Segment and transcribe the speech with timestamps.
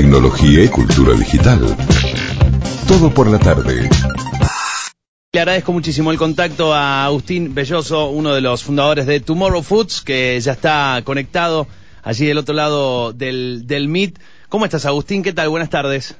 [0.00, 1.58] tecnología y cultura digital.
[2.86, 3.90] Todo por la tarde.
[5.32, 10.02] Le agradezco muchísimo el contacto a Agustín Belloso, uno de los fundadores de Tomorrow Foods,
[10.02, 11.66] que ya está conectado
[12.04, 14.20] allí del otro lado del, del Meet.
[14.48, 15.24] ¿Cómo estás, Agustín?
[15.24, 15.48] ¿Qué tal?
[15.48, 16.16] Buenas tardes.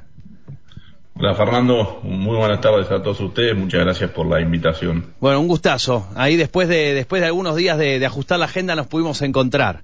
[1.20, 5.14] Hola Fernando, muy buenas tardes a todos ustedes, muchas gracias por la invitación.
[5.20, 6.08] Bueno, un gustazo.
[6.14, 9.82] Ahí después de, después de algunos días de, ajustar la agenda nos pudimos encontrar.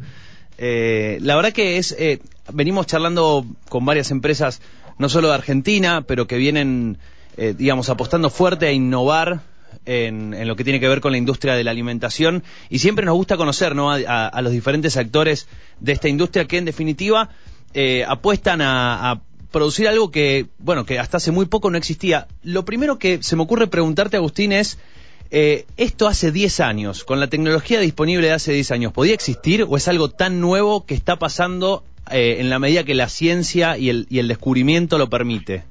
[0.58, 2.20] Eh, la verdad que es, eh,
[2.52, 4.60] venimos charlando con varias empresas,
[4.98, 6.98] no solo de Argentina, pero que vienen,
[7.36, 9.40] eh, digamos, apostando fuerte a innovar
[9.86, 13.16] en, lo que tiene que ver con la industria de la alimentación y siempre nos
[13.16, 13.90] gusta conocer ¿no?
[13.90, 15.48] a, los diferentes actores
[15.80, 17.30] de esta industria que en definitiva
[18.06, 19.20] apuestan a
[19.54, 22.26] producir algo que, bueno, que hasta hace muy poco no existía.
[22.42, 24.78] Lo primero que se me ocurre preguntarte, Agustín, es,
[25.36, 29.66] eh, esto hace 10 años, con la tecnología disponible de hace 10 años, ¿podía existir
[29.68, 33.76] o es algo tan nuevo que está pasando eh, en la medida que la ciencia
[33.76, 35.64] y el, y el descubrimiento lo permite?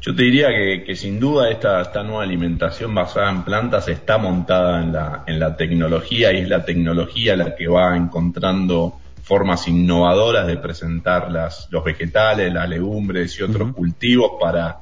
[0.00, 0.48] Yo te diría
[0.84, 5.38] que, sin duda esta, esta, nueva alimentación basada en plantas está montada en la, en
[5.38, 11.68] la tecnología y es la tecnología la que va encontrando formas innovadoras de presentar las,
[11.70, 14.78] los vegetales, las legumbres y otros cultivos para,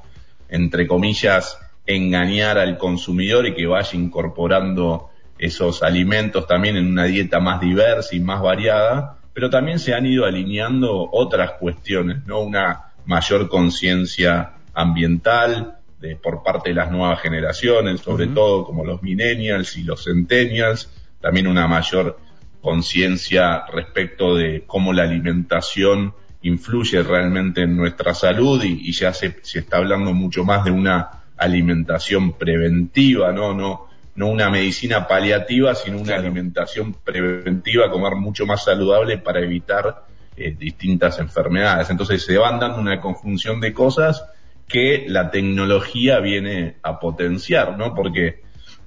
[0.48, 5.08] entre comillas, engañar al consumidor y que vaya incorporando
[5.38, 10.04] esos alimentos también en una dieta más diversa y más variada, pero también se han
[10.04, 12.40] ido alineando otras cuestiones, ¿no?
[12.40, 19.02] Una mayor conciencia ambiental de, por parte de las nuevas generaciones, sobre todo como los
[19.02, 22.18] millennials y los centennials, también una mayor
[22.60, 29.60] conciencia respecto de cómo la alimentación influye realmente en nuestra salud y, ya se, se,
[29.60, 33.54] está hablando mucho más de una alimentación preventiva, ¿no?
[33.54, 40.04] No, no una medicina paliativa, sino una alimentación preventiva, comer mucho más saludable para evitar
[40.36, 41.88] eh, distintas enfermedades.
[41.90, 44.24] Entonces se van dando una conjunción de cosas
[44.66, 47.94] que la tecnología viene a potenciar, ¿no?
[47.94, 48.42] Porque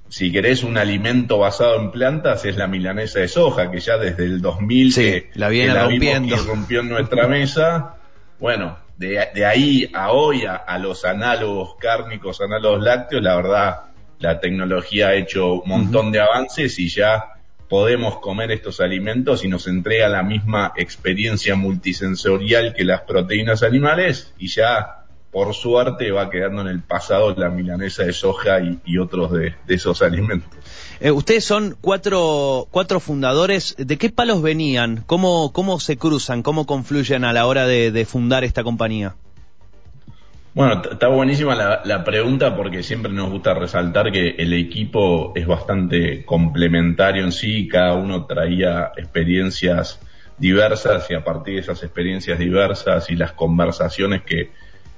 [0.08, 4.24] si querés un alimento basado en plantas, es la milanesa de soja, que ya desde
[4.24, 6.36] el 2000 sí, la viene rompiendo.
[6.36, 7.96] rompió en nuestra mesa.
[8.42, 13.80] Bueno, de, ahí a hoy, a, los análogos cárnicos, análogos lácteos, la verdad,
[14.18, 17.32] la tecnología ha hecho un montón de avances y ya
[17.68, 24.34] podemos comer estos alimentos y nos entrega la misma experiencia multisensorial que las proteínas animales
[24.38, 29.32] y ya por suerte va quedando en el pasado la milanesa de soja y, otros
[29.32, 30.50] de, esos alimentos.
[31.04, 33.74] Eh, ustedes son cuatro, cuatro fundadores.
[33.76, 35.02] ¿De qué palos venían?
[35.06, 36.44] ¿Cómo, cómo se cruzan?
[36.44, 39.16] ¿Cómo confluyen a la hora de, fundar esta compañía?
[40.54, 45.44] Bueno, está buenísima la, la, pregunta porque siempre nos gusta resaltar que el equipo es
[45.44, 49.98] bastante complementario en sí, cada uno traía experiencias
[50.38, 54.52] diversas y a partir de esas experiencias diversas y las conversaciones que,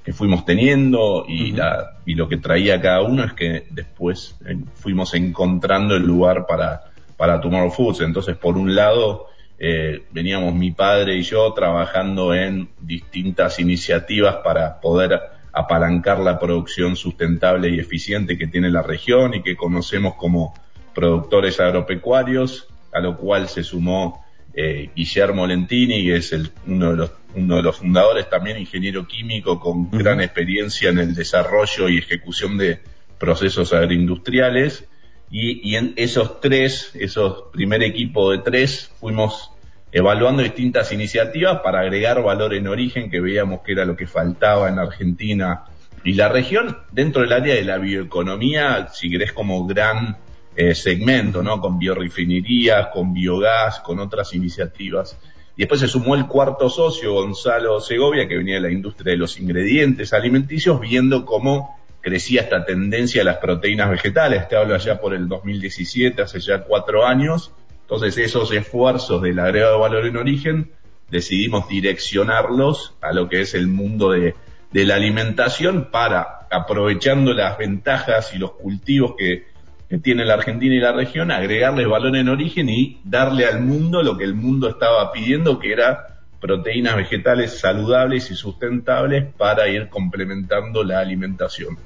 [0.04, 4.56] que fuimos teniendo y, la, y lo que traía cada uno es que después eh,
[4.74, 6.82] fuimos encontrando el lugar para,
[7.16, 8.02] para Tomorrow Foods.
[8.02, 9.28] Entonces, por un lado,
[9.58, 15.18] eh, veníamos mi padre y yo trabajando en distintas iniciativas para poder
[15.52, 20.52] apalancar la producción sustentable y eficiente que tiene la región y que conocemos como
[20.94, 24.23] productores agropecuarios, a lo cual se sumó
[24.54, 29.06] eh, Guillermo Lentini, que es el, uno, de los, uno de los fundadores, también ingeniero
[29.06, 32.80] químico con gran experiencia en el desarrollo y ejecución de
[33.18, 34.88] procesos agroindustriales.
[35.30, 39.50] Y, y, en esos tres, esos primer equipo de tres, fuimos
[39.90, 44.68] evaluando distintas iniciativas para agregar valor en origen, que veíamos que era lo que faltaba
[44.68, 45.64] en Argentina
[46.04, 50.18] y la región, dentro del área de la bioeconomía, si querés como gran
[50.56, 51.60] eh, segmento, ¿no?
[51.60, 55.18] Con biorefinerías, con biogás, con otras iniciativas.
[55.56, 59.18] Y después se sumó el cuarto socio, Gonzalo Segovia, que venía de la industria de
[59.18, 64.48] los ingredientes alimenticios, viendo cómo crecía esta tendencia a las proteínas vegetales.
[64.48, 67.52] Te hablo allá por el 2017, hace ya cuatro años.
[67.82, 70.72] Entonces esos esfuerzos del agregado de valor en origen
[71.10, 74.34] decidimos direccionarlos a lo que es el mundo de,
[74.72, 79.53] de la alimentación para, aprovechando las ventajas y los cultivos que
[79.94, 84.02] que tiene la Argentina y la región, agregarles valor en origen y darle al mundo
[84.02, 89.88] lo que el mundo estaba pidiendo, que era proteínas vegetales saludables y sustentables para ir
[89.88, 91.78] complementando la alimentación.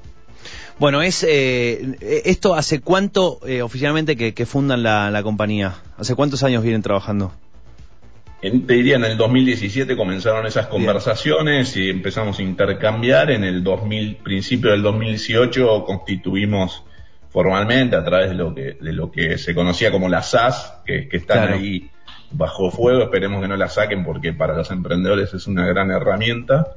[0.79, 5.75] Bueno, es eh, esto hace cuánto eh, oficialmente que, fundan la, compañía?
[5.97, 7.31] ¿Hace cuántos años vienen trabajando?
[8.41, 13.29] En, te diría, en el 2017 comenzaron esas conversaciones y empezamos a intercambiar.
[13.29, 16.83] En el 2000, principio del 2018 constituimos
[17.29, 21.07] formalmente a través de lo que, de lo que se conocía como las SAS, que,
[21.11, 21.89] están ahí
[22.31, 26.75] bajo fuego, esperemos que no la saquen porque para los emprendedores es una gran herramienta.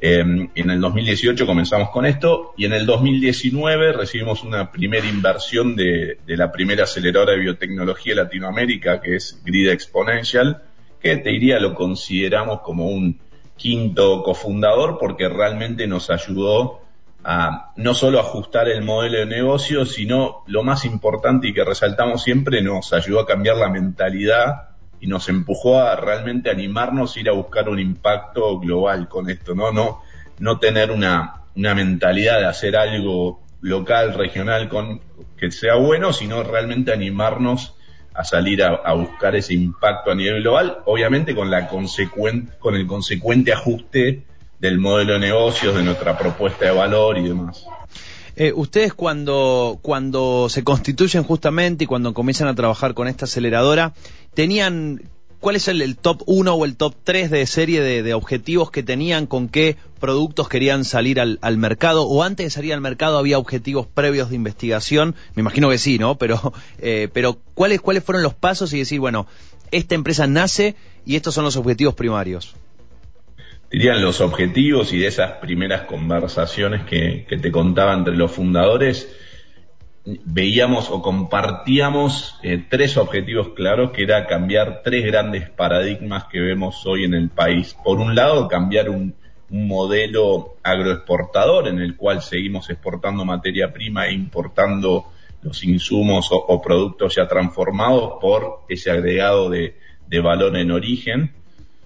[0.00, 5.76] Em, en el 2018 comenzamos con esto y en el 2019 recibimos una primera inversión
[5.76, 10.62] de, de la primera aceleradora de biotecnología de Latinoamérica, que es Grid Exponential,
[11.00, 13.18] que te diría lo consideramos como un
[13.56, 16.83] quinto cofundador porque realmente nos ayudó
[17.24, 22.22] a no solo ajustar el modelo de negocio, sino lo más importante y que resaltamos
[22.22, 24.68] siempre, nos ayudó a cambiar la mentalidad
[25.00, 29.54] y nos empujó a realmente animarnos a ir a buscar un impacto global con esto,
[29.54, 29.72] ¿no?
[29.72, 30.02] No,
[30.38, 35.00] no tener una, una mentalidad de hacer algo local, regional, con,
[35.38, 37.74] que sea bueno, sino realmente animarnos
[38.12, 42.86] a salir a, buscar ese impacto a nivel global, obviamente con la consecuente, con el
[42.86, 44.24] consecuente ajuste
[44.64, 47.66] del modelo de negocios, de nuestra propuesta de valor y demás.
[48.34, 53.92] Eh, ustedes cuando, cuando se constituyen justamente y cuando comienzan a trabajar con esta aceleradora,
[54.32, 55.02] tenían
[55.40, 59.26] ¿Cuál es el, top 1 o el top 3 de serie de, objetivos que tenían?
[59.26, 62.04] ¿Con qué productos querían salir al, mercado?
[62.06, 65.14] ¿O antes de salir al mercado había objetivos previos de investigación?
[65.34, 66.16] Me imagino que sí, ¿no?
[66.16, 69.26] Pero, eh, pero ¿cuáles, ¿cuáles fueron los pasos y decir, bueno,
[69.70, 72.54] esta empresa nace y estos son los objetivos primarios?
[73.74, 79.12] Dirían los objetivos y de esas primeras conversaciones que, te contaba entre los fundadores
[80.04, 86.86] veíamos o compartíamos eh, tres objetivos claros, que era cambiar tres grandes paradigmas que vemos
[86.86, 87.76] hoy en el país.
[87.82, 89.16] Por un lado, cambiar un,
[89.50, 95.06] modelo agroexportador en el cual seguimos exportando materia prima e importando
[95.42, 99.74] los insumos o, productos ya transformados por ese agregado de
[100.22, 101.43] valor en origen.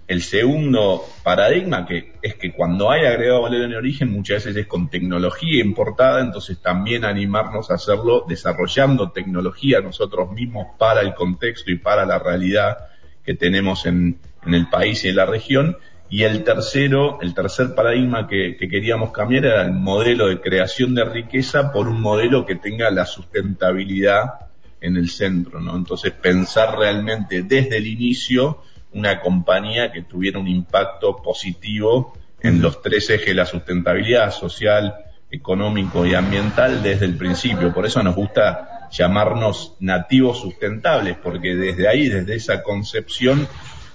[0.09, 4.67] El segundo paradigma que es que cuando hay agregado valor en origen muchas veces es
[4.67, 11.71] con tecnología importada, entonces también animarnos a hacerlo desarrollando tecnología nosotros mismos para el contexto
[11.71, 12.79] y para la realidad
[13.23, 15.77] que tenemos en, el país y en la región.
[16.09, 20.95] Y el tercero, el tercer paradigma que, que, queríamos cambiar era el modelo de creación
[20.95, 24.47] de riqueza por un modelo que tenga la sustentabilidad
[24.81, 25.77] en el centro, ¿no?
[25.77, 32.83] Entonces pensar realmente desde el inicio una compañía que tuviera un impacto positivo en los
[32.83, 34.95] tres ejes de la sustentabilidad social,
[35.31, 37.73] económico y ambiental desde el principio.
[37.75, 43.47] Por eso nos gusta llamarnos nativos sustentables, porque desde ahí, desde esa concepción,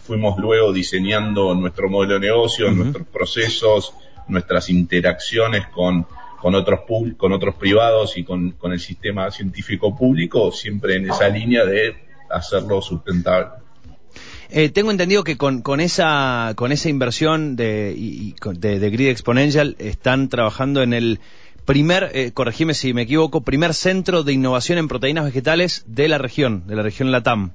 [0.04, 3.94] fuimos luego diseñando nuestro modelo de negocio, nuestros procesos,
[4.28, 6.06] nuestras interacciones con,
[6.40, 6.82] con, otros,
[7.18, 11.96] con otros privados y con, con el sistema científico público, siempre en esa línea de
[12.30, 13.63] hacerlo sustentable.
[14.56, 20.30] Eh, tengo entendido que con, con, esa, con esa inversión de, de, Grid Exponential están
[20.30, 21.20] trabajando en el
[21.66, 26.20] primer, eh, corregime si me equivoco, primer centro de innovación en proteínas vegetales de la
[26.20, 27.54] región, de la región LATAM.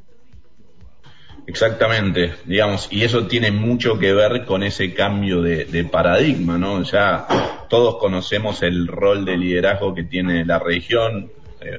[1.47, 6.83] Exactamente, digamos, y eso tiene mucho que ver con ese cambio de, paradigma, ¿no?
[6.83, 7.29] Ya
[7.71, 11.31] todos conocemos el rol de liderazgo que tiene la región,
[11.61, 11.79] eh,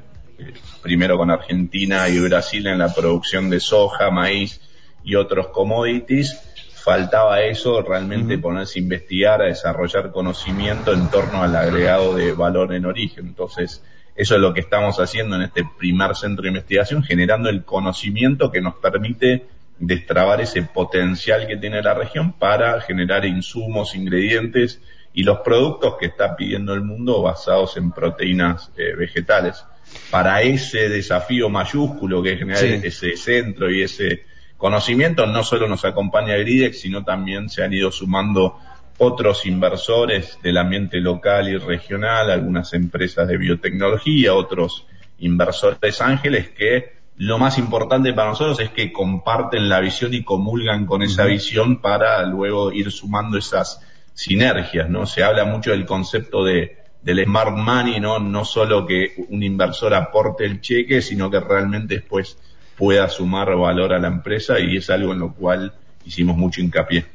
[0.82, 4.62] primero con Argentina y Brasil en la producción de soja, maíz
[5.04, 6.40] y otros commodities,
[6.84, 12.74] faltaba eso, realmente ponerse a investigar, a desarrollar conocimiento en torno al agregado de valor
[12.74, 13.28] en origen.
[13.28, 13.84] Entonces,
[14.16, 18.52] eso es lo que estamos haciendo en este primer centro de investigación, generando el conocimiento
[18.52, 19.46] que nos permite
[19.78, 24.82] destrabar ese potencial que tiene la región para generar insumos, ingredientes
[25.14, 29.64] y los productos que está pidiendo el mundo basados en proteínas eh, vegetales.
[30.12, 34.26] Para ese desafío mayúsculo que es generar ese centro y ese
[34.60, 38.60] conocimiento no solo nos acompaña Gridex, sino también se han ido sumando
[38.98, 44.86] otros inversores del ambiente local y regional, algunas empresas de biotecnología, otros
[45.20, 50.86] inversores ángeles que lo más importante para nosotros es que comparten la visión y comulgan
[50.86, 53.82] con esa visión para luego ir sumando esas
[54.14, 55.06] sinergias, ¿no?
[55.06, 58.20] Se habla mucho del concepto de del smart money, ¿no?
[58.20, 62.38] No solo que un inversor aporte el cheque, sino que realmente después
[62.80, 65.74] pueda sumar valor a la empresa y es algo en lo cual
[66.06, 67.06] hicimos mucho hincapié.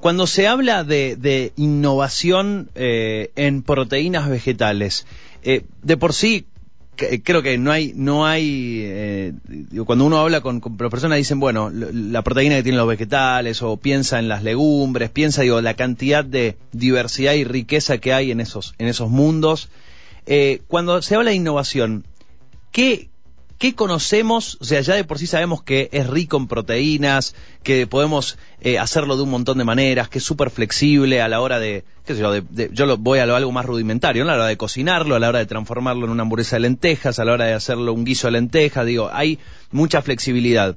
[0.00, 5.06] Cuando se habla de, innovación eh, en proteínas vegetales,
[5.44, 6.46] eh, de por sí
[7.24, 9.32] creo que no hay, no hay, eh,
[9.86, 14.18] cuando uno habla con, personas dicen, bueno, la proteína que tienen los vegetales o piensa
[14.18, 18.74] en las legumbres, piensa, digo, la cantidad de diversidad y riqueza que hay en esos,
[18.78, 19.68] en esos mundos.
[20.68, 22.04] cuando se habla de innovación,
[22.72, 23.08] ¿qué,
[23.62, 24.58] ¿Qué conocemos?
[24.60, 28.80] O sea, ya de por sí sabemos que es rico en proteínas, que podemos eh,
[28.80, 32.16] hacerlo de un montón de maneras, que es súper flexible a la hora de, qué
[32.16, 32.34] sé yo,
[32.72, 35.28] yo lo, voy a lo algo más rudimentario, a la hora de cocinarlo, a la
[35.28, 38.26] hora de transformarlo en una hamburguesa de lentejas, a la hora de hacerlo un guiso
[38.26, 39.38] de lentejas, digo, hay
[39.70, 40.76] mucha flexibilidad.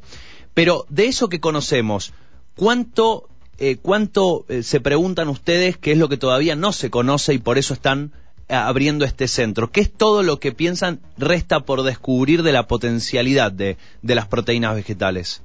[0.54, 2.14] Pero de eso que conocemos,
[2.56, 3.28] ¿cuánto,
[3.58, 7.40] eh, cuánto eh, se preguntan ustedes qué es lo que todavía no se conoce y
[7.40, 8.12] por eso están
[8.50, 9.72] abriendo este centro?
[9.72, 14.28] ¿Qué es todo lo que piensan resta por descubrir de la potencialidad de, de las
[14.28, 15.42] proteínas vegetales?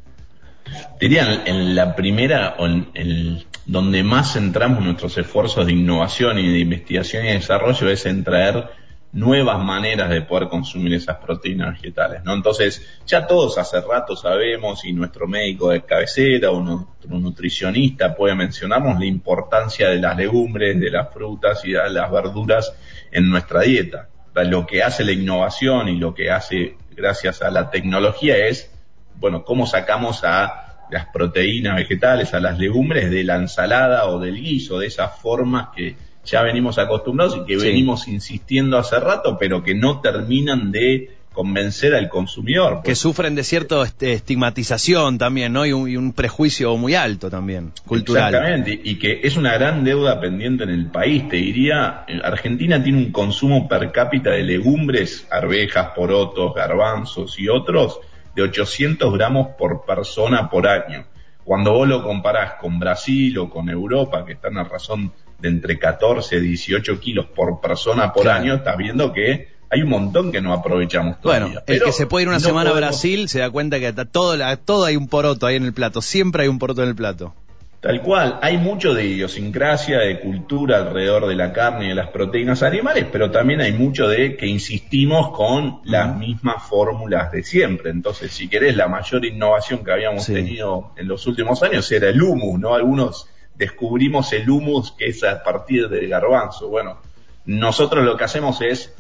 [1.01, 6.49] Diría en la primera, o en el, donde más centramos nuestros esfuerzos de innovación y
[6.49, 8.69] de investigación y desarrollo es en traer
[9.13, 12.33] nuevas maneras de poder consumir esas proteínas vegetales, ¿no?
[12.33, 18.37] Entonces, ya todos hace rato sabemos y nuestro médico de cabecera o nuestro nutricionista puede
[18.37, 22.73] mencionarnos la importancia de las legumbres, de las frutas y de las verduras
[23.11, 24.09] en nuestra dieta.
[24.35, 28.71] Lo que hace la innovación y lo que hace gracias a la tecnología es,
[29.17, 34.37] bueno, cómo sacamos a las proteínas vegetales, a las legumbres de la ensalada o del
[34.37, 39.63] guiso, de esas formas que ya venimos acostumbrados y que venimos insistiendo hace rato, pero
[39.63, 42.83] que no terminan de convencer al consumidor.
[42.83, 45.65] Que sufren de cierta este, estigmatización también, ¿no?
[45.65, 48.35] Y un, prejuicio muy alto también, cultural.
[48.35, 51.29] Exactamente, y que es una gran deuda pendiente en el país.
[51.29, 58.01] Te diría, Argentina tiene un consumo per cápita de legumbres, arvejas, porotos, garbanzos y otros
[58.35, 61.07] de 800 gramos por persona por año.
[61.45, 65.79] Cuando vos lo comparás con Brasil o con Europa, que están a razón de entre
[65.79, 70.41] 14 y 18 kilos por persona por año, estás viendo que hay un montón que
[70.41, 71.47] no aprovechamos todavía.
[71.47, 74.37] Bueno, el que se puede ir una semana a Brasil se da cuenta que todo,
[74.65, 77.35] todo hay un poroto ahí en el plato, siempre hay un poroto en el plato.
[77.81, 82.11] Tal cual, hay mucho de idiosincrasia, de cultura alrededor de la carne y de las
[82.11, 87.91] proteínas animales, pero también hay mucho de que insistimos con las mismas fórmulas de siempre.
[87.91, 92.21] Entonces, si querés, la mayor innovación que habíamos tenido en los últimos años era el
[92.21, 92.75] humus, ¿no?
[92.75, 96.69] Algunos descubrimos el humus que es a partir del garbanzo.
[96.69, 96.97] Bueno,
[97.45, 98.95] nosotros lo que hacemos es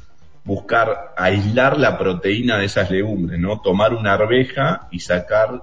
[0.44, 3.62] buscar aislar la proteína de esas legumbres, ¿no?
[3.62, 5.62] Tomar una arveja y sacar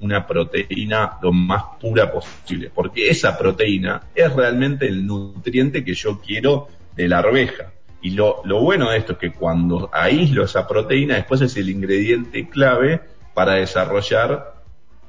[0.00, 6.18] una proteína lo más pura posible, porque esa proteína es realmente el nutriente que yo
[6.20, 7.72] quiero de la arveja.
[8.00, 11.68] Y lo, lo bueno de esto es que cuando aíslo esa proteína, después es el
[11.68, 13.02] ingrediente clave
[13.34, 14.57] para desarrollar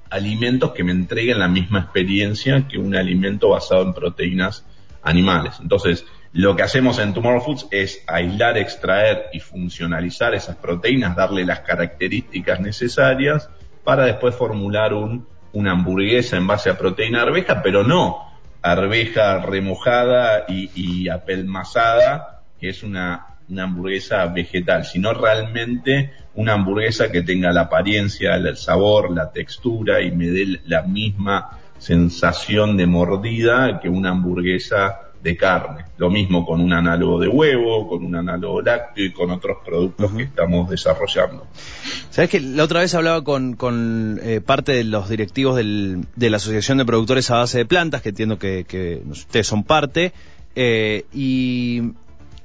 [0.09, 4.65] alimentos que me entreguen la misma experiencia que un alimento basado en proteínas
[5.03, 5.55] animales.
[5.61, 11.45] Entonces, lo que hacemos en Tomorrow Foods es aislar, extraer y funcionalizar esas proteínas, darle
[11.45, 13.49] las características necesarias
[13.83, 18.29] para después formular un, una hamburguesa en base a proteína arveja, pero no
[18.61, 27.21] arveja remojada y apelmazada, que es una una hamburguesa vegetal, sino realmente una hamburguesa que
[27.21, 33.79] tenga la apariencia, el sabor, la textura y me dé la misma sensación de mordida
[33.81, 35.85] que una hamburguesa de carne.
[35.97, 40.11] Lo mismo con un análogo de huevo, con un análogo lácteo y con otros productos
[40.13, 41.45] que estamos desarrollando.
[42.09, 46.29] Sabes que la otra vez hablaba con, con eh, parte de los directivos del, de
[46.29, 50.13] la Asociación de Productores a Base de Plantas, que entiendo que, ustedes son parte,
[50.55, 51.81] eh, y,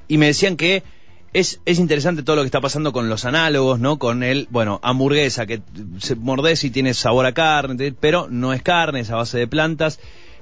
[0.08, 0.82] y me decían que
[1.34, 3.98] es, es interesante todo lo que está pasando con los análogos, ¿no?
[3.98, 5.60] Con el, bueno, hamburguesa, que
[5.98, 9.48] se mordés y tiene sabor a carne, pero no es carne, es a base de
[9.48, 9.98] plantas.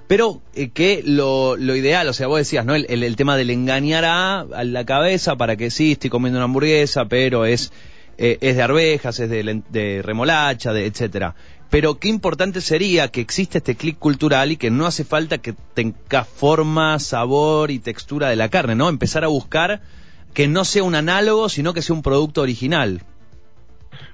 [0.06, 2.74] Pero eh, que lo, lo, ideal, o sea, vos decías, ¿no?
[2.74, 7.06] El, el, tema del engañar a, la cabeza para que sí, estoy comiendo una hamburguesa,
[7.06, 7.72] pero es,
[8.18, 11.34] eh, es de arvejas, es de, de remolacha, de, etcétera.
[11.72, 15.54] Pero qué importante sería que exista este clic cultural y que no hace falta que
[15.72, 18.90] tenga forma, sabor y textura de la carne, ¿no?
[18.90, 19.80] Empezar a buscar
[20.34, 23.00] que no sea un análogo, sino que sea un producto original.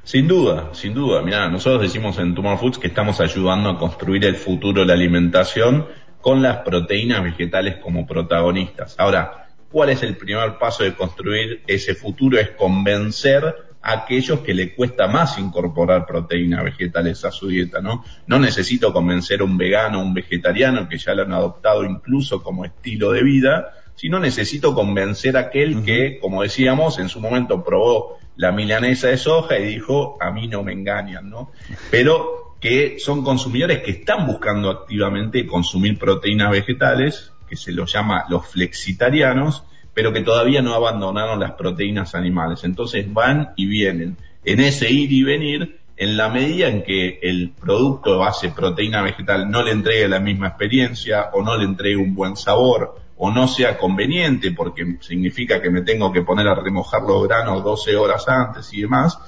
[0.05, 1.21] Sin duda, sin duda.
[1.23, 4.93] Mira, nosotros decimos en Tumor Foods que estamos ayudando a construir el futuro de la
[4.93, 5.88] alimentación
[6.21, 8.95] con las proteínas vegetales como protagonistas.
[9.00, 12.38] Ahora, ¿cuál es el primer paso de construir ese futuro?
[12.38, 18.05] Es convencer aquellos que le cuesta más incorporar proteínas vegetales a su dieta, ¿no?
[18.27, 22.43] No necesito convencer a un vegano o un vegetariano que ya lo han adoptado incluso
[22.43, 27.65] como estilo de vida, sino necesito convencer a aquel que, como decíamos, en su momento
[27.65, 31.51] probó la milanesa de soja y dijo, a mí no me engañan, ¿no?
[31.91, 38.25] Pero que son consumidores que están buscando activamente consumir proteínas vegetales, que se los llama
[38.29, 39.65] los flexitarianos,
[39.99, 42.62] pero que todavía no abandonaron las proteínas animales.
[42.62, 44.17] Entonces van y vienen.
[44.45, 49.02] En ese ir y venir, en la medida en que el producto de base proteína
[49.02, 53.33] vegetal no le entregue la misma experiencia o no le entregue un buen sabor o
[53.33, 57.97] no sea conveniente porque significa que me tengo que poner a remojar los granos 12
[57.97, 59.19] horas antes y demás,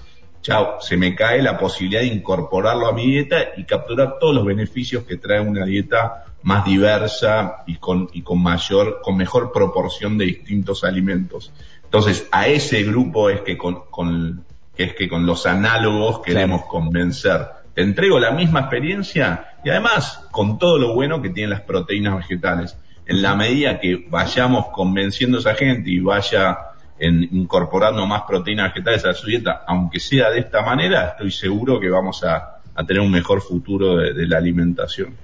[0.40, 4.44] chao, se me cae la posibilidad de incorporarlo a mi dieta y capturar todos los
[4.44, 10.18] beneficios que trae una dieta más diversa y con, y con mayor, con mejor proporción
[10.18, 11.52] de distintos alimentos.
[11.84, 14.44] Entonces, a ese grupo es que con, con
[14.76, 20.26] que es que con los análogos queremos convencer Te entrego la misma experiencia y además
[20.30, 22.76] con todo lo bueno que tienen las proteínas vegetales.
[23.06, 28.72] En la medida que vayamos convenciendo a esa gente y vaya en incorporando más proteínas
[28.72, 32.56] vegetales a su dieta, aunque sea de esta manera, estoy seguro que vamos a,
[32.86, 35.14] tener un mejor futuro de, la alimentación.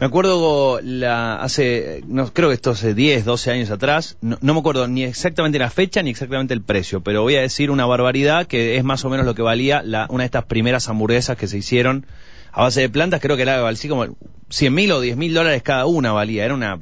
[0.00, 4.58] Me acuerdo la, hace, no, creo que esto hace 10, 12 años atrás, no, me
[4.58, 8.46] acuerdo ni exactamente la fecha ni exactamente el precio, pero voy a decir una barbaridad
[8.46, 11.46] que es más o menos lo que valía la, una de estas primeras hamburguesas que
[11.46, 12.06] se hicieron
[12.50, 14.16] a base de plantas, creo que era así como
[14.48, 16.80] 100 mil o 10 mil dólares cada una valía, era una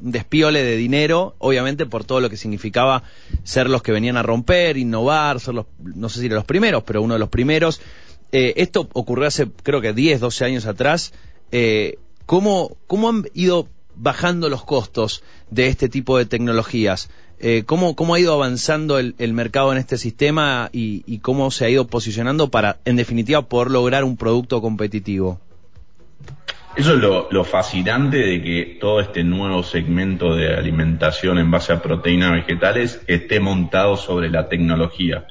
[0.00, 3.02] despiole de dinero, obviamente por todo lo que significaba
[3.42, 7.02] ser los que venían a romper, innovar, ser los, no sé si los primeros, pero
[7.02, 7.80] uno de los primeros.
[8.30, 11.12] Eh, esto ocurrió hace creo que 10, 12 años atrás.
[11.50, 11.98] Eh,
[12.30, 17.10] ¿cómo, ¿Cómo han ido bajando los costos de este tipo de tecnologías?
[17.40, 21.64] Eh, ¿cómo, ¿Cómo ha ido avanzando el, mercado en este sistema y, y, cómo se
[21.64, 25.40] ha ido posicionando para, en definitiva, poder lograr un producto competitivo?
[26.76, 31.82] Eso es lo, fascinante de que todo este nuevo segmento de alimentación en base a
[31.82, 35.26] proteínas vegetales esté montado sobre la tecnología.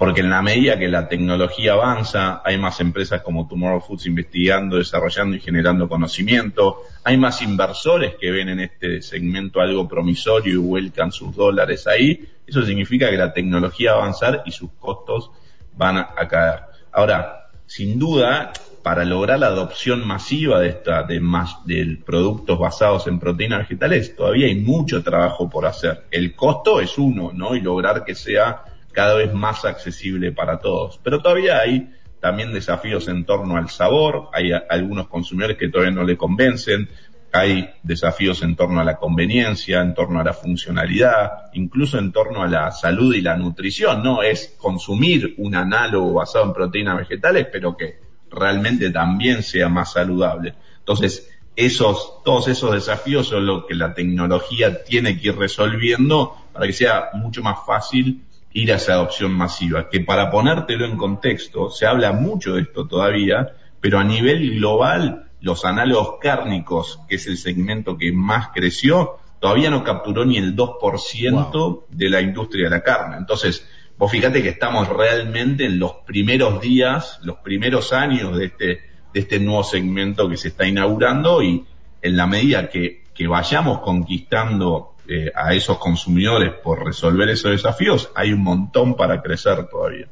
[0.00, 4.78] Porque en la medida que la tecnología avanza, hay más empresas como Tomorrow Foods investigando,
[4.78, 10.56] desarrollando y generando conocimiento, hay más inversores que ven en este segmento algo promisorio y
[10.56, 12.26] vuelcan sus dólares ahí.
[12.46, 15.32] Eso significa que la tecnología va a avanzar y sus costos
[15.76, 16.60] van a caer.
[16.92, 23.06] Ahora, sin duda, para lograr la adopción masiva de esta, de más, de productos basados
[23.06, 26.06] en proteínas vegetales, todavía hay mucho trabajo por hacer.
[26.10, 27.54] El costo es uno, ¿no?
[27.54, 31.00] Y lograr que sea cada vez más accesible para todos.
[31.02, 36.04] Pero todavía hay también desafíos en torno al sabor, hay algunos consumidores que todavía no
[36.04, 36.88] le convencen,
[37.32, 42.42] hay desafíos en torno a la conveniencia, en torno a la funcionalidad, incluso en torno
[42.42, 44.22] a la salud y la nutrición, ¿no?
[44.22, 50.54] Es consumir un análogo basado en proteínas vegetales, pero que realmente también sea más saludable.
[50.78, 56.66] Entonces, esos, todos esos desafíos son lo que la tecnología tiene que ir resolviendo para
[56.66, 59.88] que sea mucho más fácil ir a esa adopción masiva.
[59.88, 65.30] Que para ponértelo en contexto, se habla mucho de esto todavía, pero a nivel global,
[65.40, 70.54] los análogos cárnicos, que es el segmento que más creció, todavía no capturó ni el
[70.54, 73.16] 2% de la industria de la carne.
[73.16, 73.66] Entonces,
[74.00, 78.64] Vos fíjate que estamos realmente en los primeros días, los primeros años de este,
[79.12, 81.66] de este nuevo segmento que se está inaugurando y
[82.00, 88.10] en la medida que, que vayamos conquistando eh, a esos consumidores por resolver esos desafíos,
[88.14, 90.06] hay un montón para crecer todavía.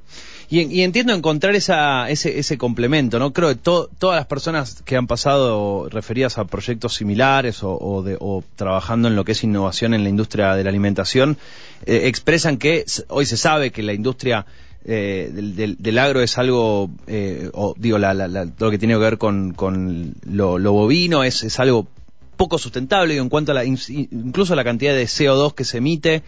[0.51, 3.35] Y, entiendo encontrar esa, ese, ese complemento, ¿no?
[3.35, 8.43] Creo que todas las personas que han pasado referidas a proyectos similares o, de, o,
[8.57, 11.37] trabajando en lo que es innovación en la industria de la alimentación,
[11.85, 14.47] eh, expresan que hoy se sabe que la industria
[14.87, 15.31] eh,
[15.79, 20.15] del, agro es algo, eh, o digo, la, lo que tiene que ver con, con
[20.25, 21.89] lo, bovino es, es algo
[22.39, 26.23] poco sustentable en cuanto a la, incluso a la cantidad de CO2 que se emite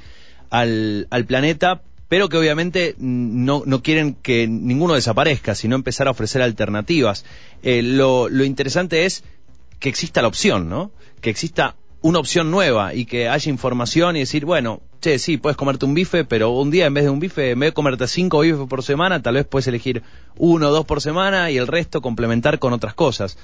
[0.50, 6.10] al, al planeta, pero que obviamente no, no quieren que ninguno desaparezca, sino empezar a
[6.10, 7.24] ofrecer alternativas.
[7.62, 9.24] Eh, lo, lo interesante es
[9.78, 10.90] que exista la opción, ¿no?
[11.22, 15.56] Que exista una opción nueva y que haya información y decir, bueno, che, sí, puedes
[15.56, 18.08] comerte un bife, pero un día en vez de un bife, en vez de comerte
[18.08, 20.02] cinco bifes por semana, tal vez puedes elegir
[20.36, 23.38] uno o dos por semana y el resto complementar con otras cosas.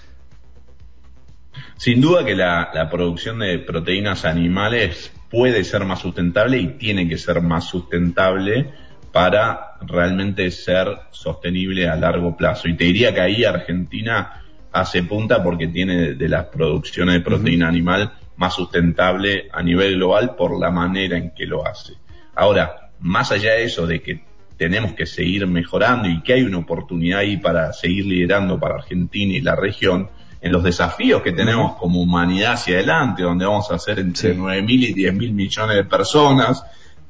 [1.77, 7.09] Sin duda que la, la producción de proteínas animales puede ser más sustentable y tiene
[7.09, 8.73] que ser más sustentable
[9.13, 12.69] para realmente ser sostenible a largo plazo.
[12.69, 14.43] Y te diría que ahí Argentina
[14.73, 20.37] hace punta porque tiene de las producciones de proteína animal más sustentable a nivel global
[20.37, 21.95] por la manera en que lo hace.
[22.35, 24.23] Ahora, más allá de eso, de que
[24.57, 29.33] tenemos que seguir mejorando y que hay una oportunidad ahí para seguir liderando para Argentina
[29.33, 30.11] y la región,
[30.47, 34.63] en los desafíos que tenemos como humanidad hacia adelante, donde vamos a ser entre nueve
[34.63, 36.65] mil y diez mil millones de personas,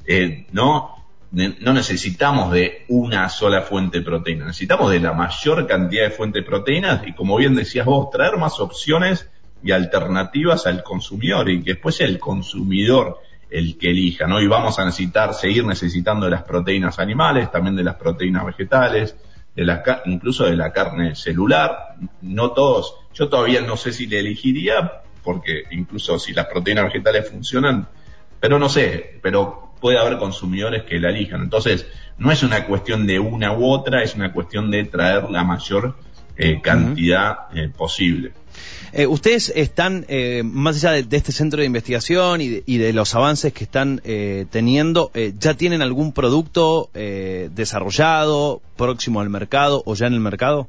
[0.05, 0.95] eh, ¿no?
[1.31, 6.41] no necesitamos de una sola fuente de proteína, necesitamos de la mayor cantidad de fuentes
[6.41, 9.29] de proteínas y como bien decías vos, traer más opciones
[9.61, 13.19] y alternativas al consumidor y que después sea el consumidor
[13.49, 14.41] el que elija, ¿no?
[14.41, 19.15] Y vamos a necesitar, seguir necesitando de las proteínas animales, también de las proteínas vegetales,
[19.57, 21.95] de la, incluso de la carne celular.
[22.21, 27.29] No todos, yo todavía no sé si le elegiría, porque incluso si las proteínas vegetales
[27.29, 27.87] funcionan,
[28.39, 31.41] pero no sé, pero puede haber consumidores que la elijan.
[31.41, 31.87] Entonces,
[32.19, 35.95] no es una cuestión de una u otra, es una cuestión de traer la mayor
[36.37, 38.33] eh, cantidad eh, posible.
[38.97, 43.53] Eh, ustedes están, eh, más allá de, este centro de investigación y de, los avances
[43.53, 50.13] que están eh, teniendo, ¿ya tienen algún producto desarrollado, próximo al mercado o ya en
[50.13, 50.67] el mercado?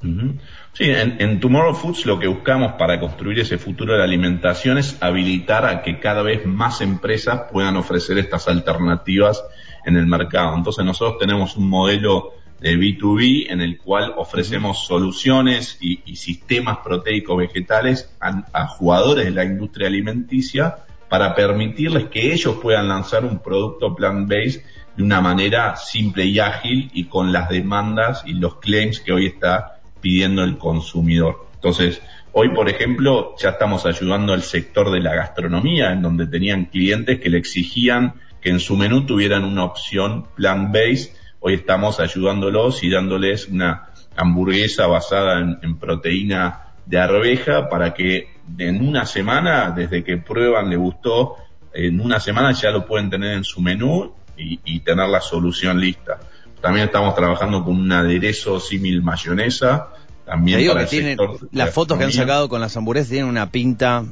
[0.00, 4.96] Sí, en, Tomorrow Foods lo que buscamos para construir ese futuro de la alimentación es
[5.02, 9.44] habilitar a que cada vez más empresas puedan ofrecer estas alternativas
[9.84, 10.56] en el mercado.
[10.56, 17.38] Entonces nosotros tenemos un modelo de B2B en el cual ofrecemos soluciones y, sistemas proteicos
[17.38, 20.76] vegetales a, jugadores de la industria alimenticia
[21.08, 24.62] para permitirles que ellos puedan lanzar un producto plant-based
[24.96, 29.26] de una manera simple y ágil y con las demandas y los claims que hoy
[29.26, 31.46] está pidiendo el consumidor.
[31.54, 36.66] Entonces, hoy, por ejemplo, ya estamos ayudando al sector de la gastronomía, en donde tenían
[36.66, 42.82] clientes que le exigían que en su menú tuvieran una opción plant-based Hoy estamos ayudándolos
[42.82, 50.02] y dándoles una hamburguesa basada en, proteína de arveja para que en una semana, desde
[50.02, 51.36] que prueban, le gustó,
[51.72, 56.18] en una semana ya lo pueden tener en su menú y, tener la solución lista.
[56.60, 59.88] También estamos trabajando con un aderezo símil mayonesa.
[60.24, 61.16] También para que
[61.52, 64.04] las fotos que han sacado con las hamburguesas tienen una pinta.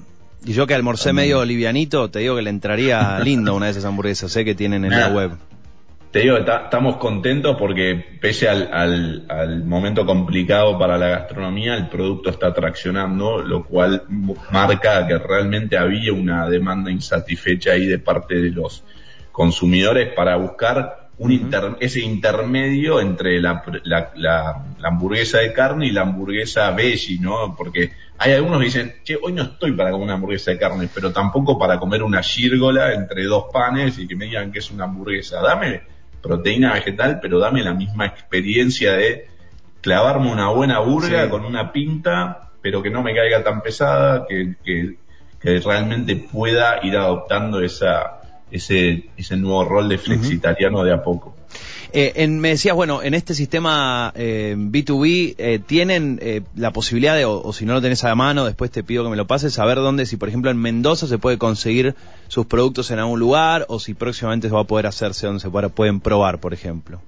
[0.45, 3.85] Y yo que almorcé medio livianito, te digo que le entraría lindo una de esas
[3.85, 5.33] hamburguesas, sé que tienen en la web
[6.11, 12.55] te digo, estamos contentos porque pese al, momento complicado para la gastronomía, el producto está
[12.55, 14.05] traccionando, lo cual
[14.51, 18.83] marca que realmente había una demanda insatisfecha ahí de parte de los
[19.31, 23.62] consumidores para buscar un ese intermedio entre la,
[24.83, 27.55] hamburguesa de carne y la hamburguesa veggie, ¿no?
[27.57, 30.88] Porque hay algunos que dicen, che, hoy no estoy para comer una hamburguesa de carne,
[30.95, 34.71] pero tampoco para comer una gírgola entre dos panes y que me digan que es
[34.71, 35.40] una hamburguesa.
[35.40, 35.96] Dame
[36.27, 39.29] proteína vegetal, pero dame la misma experiencia de
[39.81, 44.57] clavarme una buena burga con una pinta, pero que no me caiga tan pesada, que,
[44.65, 44.97] que,
[45.65, 51.36] realmente pueda ir adoptando esa, ese, ese nuevo rol de flexitariano de a poco.
[51.92, 57.14] Eh, en, me decías, bueno, en este sistema eh, B2B eh, tienen eh, la posibilidad
[57.16, 59.55] de, o, si no lo tenés a mano, después te pido que me lo pases,
[59.55, 61.94] saber dónde, si por ejemplo en Mendoza se puede conseguir
[62.29, 65.51] sus productos en algún lugar o si próximamente se va a poder hacerse donde se
[65.51, 67.01] pueden probar, por ejemplo.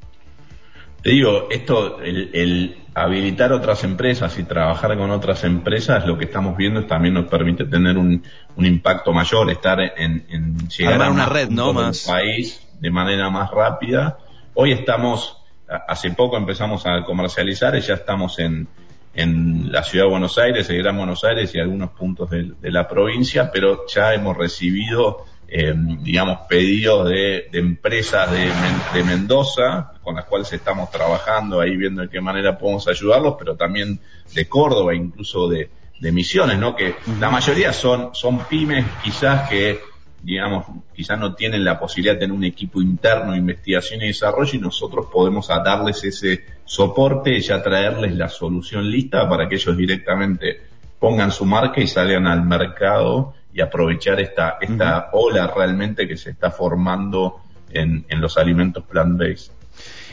[1.03, 6.57] Te digo, esto, el, habilitar otras empresas y trabajar con otras empresas, lo que estamos
[6.57, 8.23] viendo es también nos permite tener un,
[8.57, 11.73] un impacto mayor, estar en, en llegar a una red, ¿no?
[11.73, 14.19] Más país de manera más rápida
[14.61, 15.37] Hoy estamos,
[15.69, 18.67] hace poco empezamos a comercializar y ya estamos en,
[19.15, 22.89] en la ciudad de Buenos Aires, el Gran Buenos Aires y algunos puntos de, la
[22.89, 30.53] provincia, pero ya hemos recibido, eh, digamos, pedidos de, empresas de, Mendoza, con las cuales
[30.53, 34.01] estamos trabajando ahí viendo de qué manera podemos ayudarlos, pero también
[34.35, 36.75] de Córdoba, incluso de, de Misiones, ¿no?
[36.75, 39.79] Que la mayoría son, son pymes quizás que
[40.23, 44.53] digamos, quizás no tienen la posibilidad de tener un equipo interno de investigación y desarrollo
[44.55, 49.77] y nosotros podemos darles ese soporte y ya traerles la solución lista para que ellos
[49.77, 50.61] directamente
[50.99, 56.31] pongan su marca y salgan al mercado y aprovechar esta, esta ola realmente que se
[56.31, 59.53] está formando en, en los alimentos plant-based.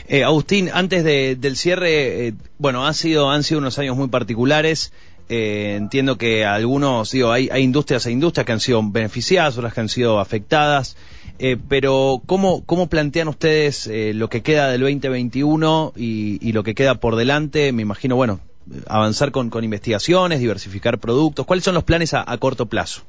[0.08, 4.92] Eh, Agustín, antes del cierre, eh, bueno, han sido, han sido unos años muy particulares.
[5.28, 9.74] Eh, entiendo que algunos, digo, hay, hay industrias e industrias que han sido beneficiadas, otras
[9.74, 10.96] que han sido afectadas,
[11.38, 16.62] eh, pero ¿cómo, ¿cómo plantean ustedes eh, lo que queda del 2021 y, y, lo
[16.62, 17.72] que queda por delante?
[17.72, 18.40] Me imagino, bueno,
[18.86, 21.44] avanzar con, con investigaciones, diversificar productos.
[21.44, 23.02] ¿Cuáles son los planes a, corto plazo?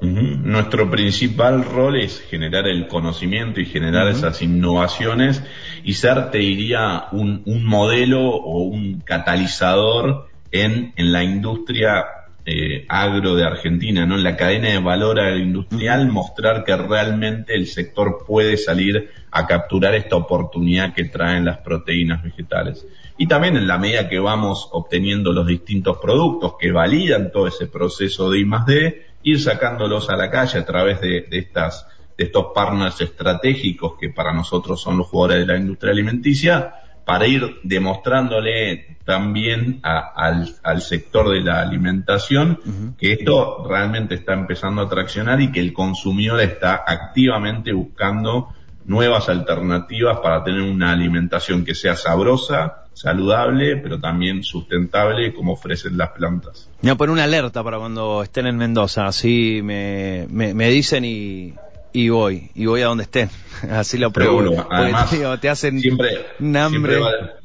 [0.00, 5.42] Nuestro principal rol es generar el conocimiento y generar esas innovaciones
[5.82, 12.06] y ser, te diría, un, un modelo o un catalizador en, en la industria
[12.50, 14.14] eh, agro de Argentina, ¿no?
[14.14, 19.94] En la cadena de valor agroindustrial, mostrar que realmente el sector puede salir a capturar
[19.94, 22.86] esta oportunidad que traen las proteínas vegetales.
[23.18, 27.66] Y también en la medida que vamos obteniendo los distintos productos que validan todo ese
[27.66, 31.86] proceso de I más D, ir sacándolos a la calle a través de, de estas
[32.16, 36.74] de estos partners estratégicos que para nosotros son los jugadores de la industria alimenticia,
[37.08, 44.90] para ir demostrándole también al, sector de la alimentación que esto realmente está empezando a
[44.90, 48.48] traccionar y que el consumidor está activamente buscando
[48.84, 55.96] nuevas alternativas para tener una alimentación que sea sabrosa, saludable, pero también sustentable como ofrecen
[55.96, 56.68] las plantas.
[56.82, 61.06] Me voy a poner una alerta para cuando estén en Mendoza, así me, me dicen
[61.06, 61.54] y,
[61.98, 63.28] y voy, y voy a donde estén.
[63.70, 64.66] Así lo pruebo.
[64.70, 66.94] Además, te hacen siempre, hambre.
[66.94, 67.37] siempre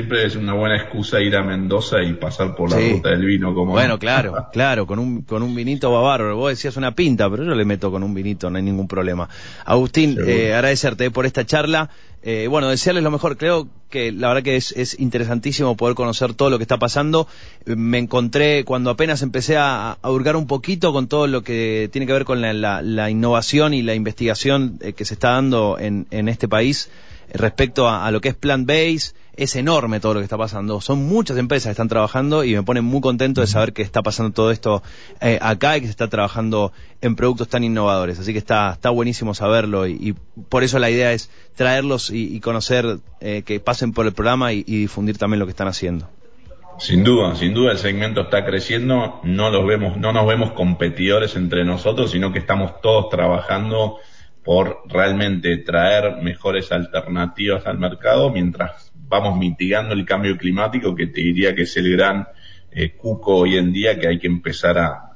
[0.00, 3.54] es una buena excusa ir a Mendoza y pasar por la ruta del vino.
[3.54, 5.90] Como bueno, claro, claro, con un, con un vinito.
[5.90, 9.28] Vos decías una pinta, pero yo le meto con un vinito, no hay ningún problema.
[9.64, 11.90] Agustín, eh, agradecerte por esta charla.
[12.22, 13.36] Eh, bueno, desearles lo mejor.
[13.36, 17.28] Creo que la verdad que es, es, interesantísimo poder conocer todo lo que está pasando.
[17.66, 22.06] Me encontré cuando apenas empecé a, a hurgar un poquito con todo lo que tiene
[22.06, 26.06] que ver con la, la, innovación y la investigación eh, que se está dando en,
[26.10, 26.90] en este país
[27.32, 30.80] respecto a, lo que es plant base, es enorme todo lo que está pasando.
[30.80, 34.02] Son muchas empresas que están trabajando y me pone muy contento de saber que está
[34.02, 34.82] pasando todo esto
[35.20, 38.18] eh, acá y que se está trabajando en productos tan innovadores.
[38.18, 40.14] Así que está, está buenísimo saberlo y,
[40.48, 44.62] por eso la idea es traerlos y, conocer, eh, que pasen por el programa y,
[44.62, 46.08] difundir también lo que están haciendo.
[46.78, 51.36] Sin duda, sin duda el segmento está creciendo, no los vemos, no nos vemos competidores
[51.36, 54.00] entre nosotros, sino que estamos todos trabajando
[54.44, 61.22] por realmente traer mejores alternativas al mercado mientras vamos mitigando el cambio climático, que te
[61.22, 62.28] diría que es el gran
[62.70, 65.10] eh, cuco hoy en día que hay que empezar a,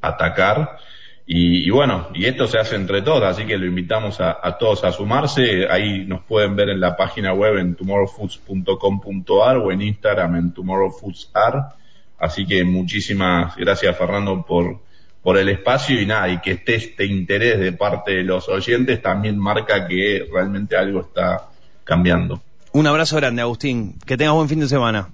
[0.00, 0.78] atacar.
[1.26, 4.90] Y, bueno, y esto se hace entre todos, así que lo invitamos a, todos a
[4.90, 5.68] sumarse.
[5.70, 11.74] Ahí nos pueden ver en la página web en tomorrowfoods.com.ar o en Instagram en tomorrowfoodsar.
[12.18, 14.80] Así que muchísimas gracias Fernando por,
[15.22, 19.02] por el espacio y nada, y que esté este interés de parte de los oyentes
[19.02, 21.48] también marca que realmente algo está
[21.84, 22.40] cambiando.
[22.72, 23.98] Un abrazo grande, Agustín.
[24.06, 25.08] Que tengas buen fin de semana.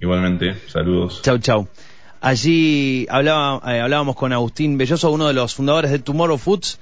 [0.00, 1.22] Igualmente, saludos.
[1.22, 1.68] Chau, chau.
[2.20, 6.78] Allí hablaba, eh, hablábamos con Agustín Belloso, uno de los fundadores de Tomorrow Foods.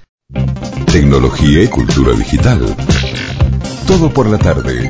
[0.93, 2.61] Tecnología y cultura digital.
[3.87, 4.89] Todo por la tarde.